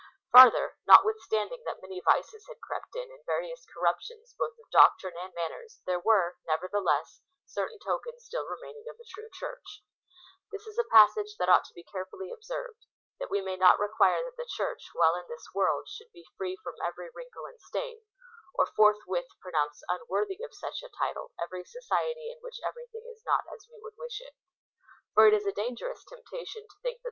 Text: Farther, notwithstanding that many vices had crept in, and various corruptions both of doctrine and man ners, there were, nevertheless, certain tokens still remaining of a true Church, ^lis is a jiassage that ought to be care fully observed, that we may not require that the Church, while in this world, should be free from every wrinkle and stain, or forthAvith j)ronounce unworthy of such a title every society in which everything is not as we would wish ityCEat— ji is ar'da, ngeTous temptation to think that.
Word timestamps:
Farther, 0.33 0.79
notwithstanding 0.87 1.61
that 1.69 1.77
many 1.83 1.99
vices 2.01 2.47
had 2.49 2.57
crept 2.59 2.95
in, 2.95 3.11
and 3.13 3.23
various 3.23 3.67
corruptions 3.69 4.33
both 4.33 4.57
of 4.57 4.65
doctrine 4.71 5.13
and 5.15 5.29
man 5.35 5.51
ners, 5.51 5.81
there 5.85 5.99
were, 5.99 6.37
nevertheless, 6.43 7.21
certain 7.45 7.77
tokens 7.77 8.25
still 8.25 8.47
remaining 8.47 8.89
of 8.89 8.97
a 8.99 9.03
true 9.05 9.29
Church, 9.29 9.83
^lis 10.51 10.65
is 10.65 10.79
a 10.79 10.83
jiassage 10.85 11.37
that 11.37 11.49
ought 11.49 11.65
to 11.65 11.75
be 11.75 11.83
care 11.83 12.07
fully 12.07 12.31
observed, 12.31 12.87
that 13.19 13.29
we 13.29 13.41
may 13.41 13.55
not 13.55 13.77
require 13.77 14.23
that 14.25 14.37
the 14.37 14.49
Church, 14.49 14.89
while 14.93 15.13
in 15.13 15.27
this 15.29 15.53
world, 15.53 15.85
should 15.87 16.11
be 16.11 16.25
free 16.35 16.57
from 16.63 16.81
every 16.83 17.11
wrinkle 17.13 17.45
and 17.45 17.61
stain, 17.61 18.01
or 18.55 18.65
forthAvith 18.65 19.27
j)ronounce 19.45 19.85
unworthy 19.87 20.41
of 20.41 20.49
such 20.55 20.81
a 20.81 20.89
title 20.89 21.29
every 21.39 21.63
society 21.63 22.31
in 22.31 22.39
which 22.41 22.57
everything 22.65 23.05
is 23.05 23.21
not 23.23 23.43
as 23.53 23.67
we 23.69 23.77
would 23.79 23.93
wish 23.99 24.17
ityCEat— 24.19 24.33
ji 25.29 25.35
is 25.35 25.45
ar'da, 25.45 25.69
ngeTous 25.69 26.03
temptation 26.09 26.63
to 26.67 26.75
think 26.81 26.97
that. 26.97 26.99